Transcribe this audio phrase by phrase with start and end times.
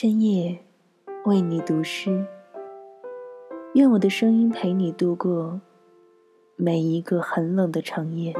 [0.00, 0.56] 深夜
[1.24, 2.24] 为你读诗，
[3.74, 5.60] 愿我的声音陪你度过
[6.54, 8.32] 每一个很冷的长夜。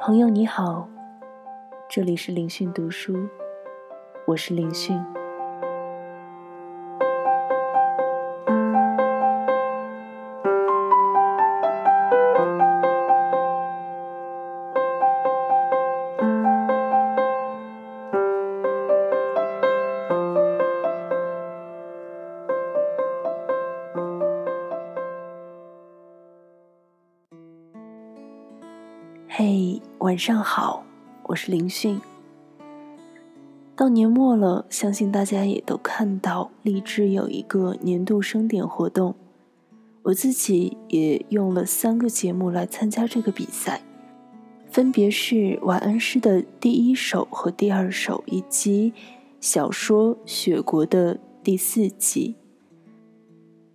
[0.00, 0.88] 朋友你好，
[1.88, 3.28] 这里是林讯读书，
[4.26, 5.00] 我是林讯。
[29.42, 30.84] 嘿，晚上好，
[31.22, 31.98] 我是林讯。
[33.74, 39.14] 到年末了，相信大家也都看到励志有一个年度盛典活动，
[40.02, 43.80] 我自己也用了三个节目来参加这个比赛，
[44.68, 48.92] 分别是晚安诗的第一首和第二首，以及
[49.40, 52.34] 小说《雪国》的第四集。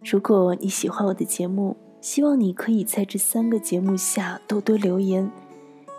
[0.03, 5.31] 如果你喜欢我的节目，希望你可以在这三个节目下多多留言。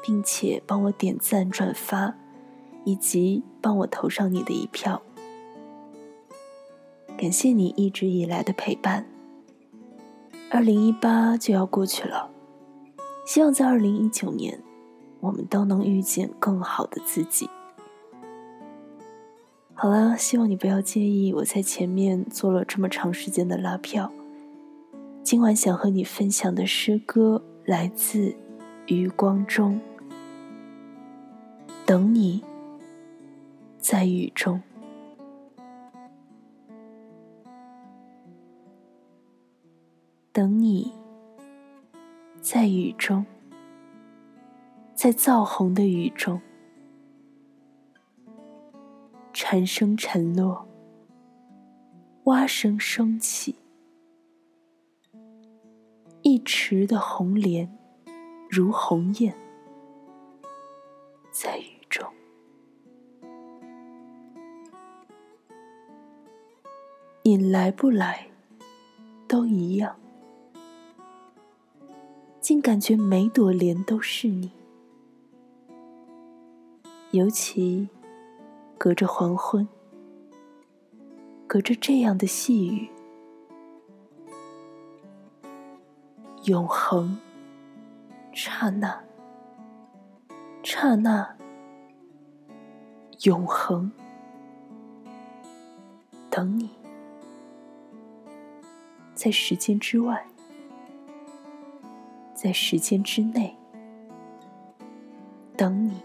[0.07, 2.15] 并且帮我点赞、转发，
[2.85, 5.03] 以及帮我投上你的一票。
[7.19, 9.05] 感谢你一直以来的陪伴。
[10.49, 12.31] 二零一八就要过去了，
[13.27, 14.63] 希望在二零一九年，
[15.19, 17.51] 我们都能遇见更好的自己。
[19.75, 24.13] 好啦，希望你不要介意我在前面做了这么长时间的拉票。
[25.25, 28.33] 今晚想和你分享的诗歌来自
[28.87, 29.81] 余光中。
[31.87, 32.43] 等你，
[33.79, 34.61] 在雨中。
[40.33, 40.93] 等你，
[42.41, 43.25] 在雨中，
[44.97, 46.41] 在燥红的雨中，
[49.33, 50.67] 蝉声沉落，
[52.25, 53.55] 蛙声升起，
[56.23, 57.79] 一池的红莲，
[58.51, 59.33] 如鸿雁，
[61.31, 61.76] 在雨。
[67.29, 68.29] 你来不来，
[69.27, 69.97] 都一样，
[72.41, 74.53] 竟感觉每朵莲都是你。
[77.11, 77.89] 尤其
[78.79, 79.67] 隔着黄昏，
[81.49, 82.89] 隔着这样的细雨，
[86.45, 87.19] 永恒，
[88.33, 89.03] 刹那，
[90.63, 91.37] 刹那，
[93.25, 93.91] 永恒，
[96.31, 96.71] 等你。
[99.27, 100.25] 在时间之外，
[102.33, 103.57] 在时间之内，
[105.57, 106.01] 等你，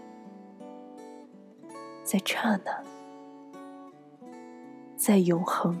[2.02, 2.82] 在刹那，
[4.96, 5.80] 在永恒。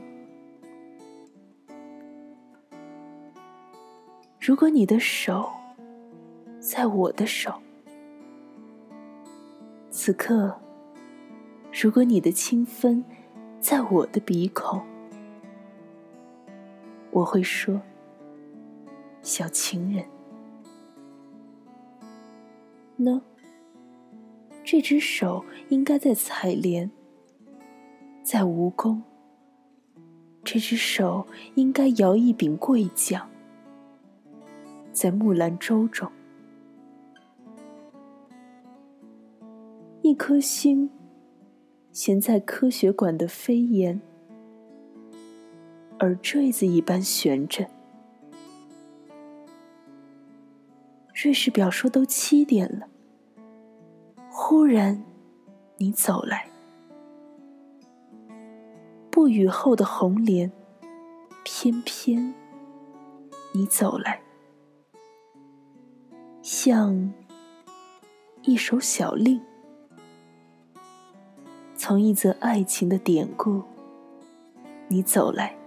[4.38, 5.50] 如果你的手
[6.60, 7.60] 在我的手，
[9.90, 10.56] 此刻，
[11.72, 13.04] 如果你的清芬
[13.58, 14.80] 在我的鼻孔。
[17.12, 17.78] 我会说
[19.20, 20.06] ：“小情人，
[22.96, 23.20] 呢？
[24.64, 26.90] 这只手应该在采莲，
[28.22, 28.98] 在蜈蚣。
[30.42, 33.28] 这只手应该摇一柄桂桨，
[34.90, 36.10] 在木兰舟中。
[40.00, 40.88] 一颗星
[41.92, 44.00] 悬在科学馆的飞檐。”
[46.02, 47.64] 耳坠子一般悬着。
[51.14, 52.88] 瑞士表说都七点了，
[54.28, 55.00] 忽然，
[55.76, 56.48] 你走来，
[59.12, 60.50] 不雨后的红莲，
[61.44, 62.34] 偏偏
[63.54, 64.20] 你走来，
[66.42, 67.12] 像
[68.42, 69.40] 一首小令，
[71.76, 73.62] 从一则爱情的典故，
[74.88, 75.61] 你走来。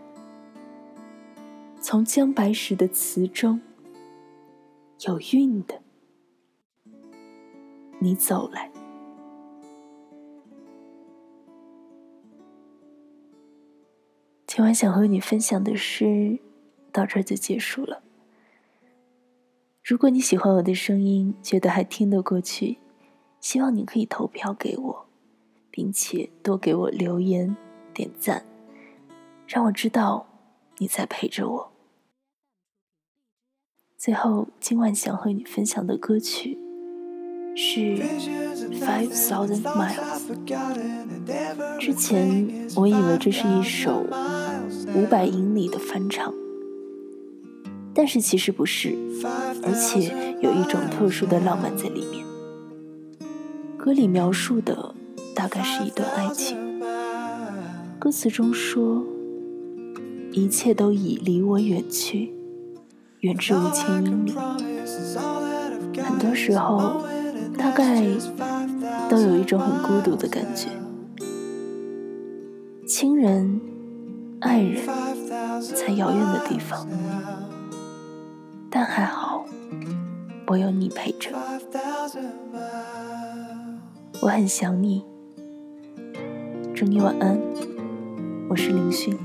[1.87, 3.61] 从姜白石的词中，
[5.01, 5.79] 有韵的，
[7.99, 8.71] 你走来。
[14.47, 16.39] 今晚想和你分享的诗，
[16.91, 18.01] 到这就结束了。
[19.83, 22.79] 如果你喜欢我的声音，觉得还听得过去，
[23.39, 25.05] 希望你可以投票给我，
[25.69, 27.55] 并且多给我留言、
[27.93, 28.43] 点赞，
[29.45, 30.25] 让我知道
[30.79, 31.74] 你在陪着我。
[34.05, 36.59] 最后，今晚想和你分享的歌曲，
[37.55, 37.79] 是
[38.79, 40.29] Five Thousand Miles。
[41.79, 44.05] 之前我以为这是一首
[44.93, 46.31] 五百英里的翻唱，
[47.95, 48.95] 但是其实不是，
[49.63, 52.23] 而且有一种特殊的浪漫在里面。
[53.75, 54.93] 歌里描述的
[55.33, 56.55] 大概是一段爱情，
[57.97, 59.03] 歌词中说
[60.31, 62.34] ：“一切都已离我远去，
[63.25, 64.35] 远至五千英里。”
[65.97, 67.01] 很多时候，
[67.57, 68.03] 大概
[69.09, 70.69] 都有一种很孤独的感觉。
[72.87, 73.59] 亲人、
[74.41, 74.85] 爱人，
[75.59, 76.87] 在遥远的地方，
[78.69, 79.43] 但还好，
[80.45, 81.31] 我有你陪着。
[84.21, 85.03] 我很想你，
[86.75, 87.39] 祝你晚安。
[88.47, 89.17] 我是林讯，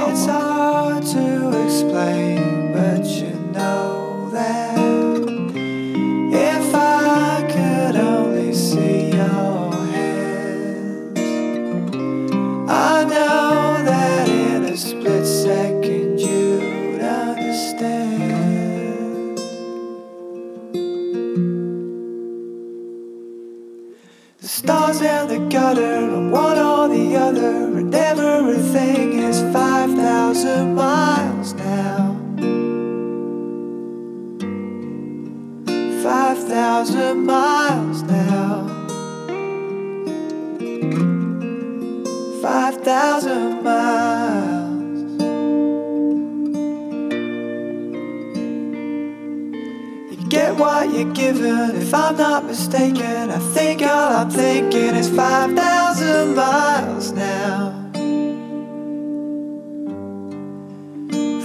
[0.00, 0.10] 好
[2.76, 4.76] but you know that
[6.52, 11.18] if I could only see your hands,
[12.68, 18.18] I know that in a split second you'd understand.
[24.42, 31.05] The stars and the gutter, and one or the other, and everything is 5,000 miles.
[36.06, 38.68] 5,000 miles now.
[42.40, 45.20] 5,000 miles.
[50.12, 51.74] You get what you're given.
[51.74, 57.72] If I'm not mistaken, I think all I'm thinking is 5,000 miles now.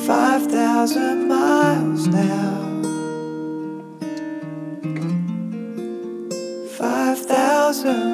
[0.05, 2.50] 5,000 miles now.
[7.83, 8.10] answer.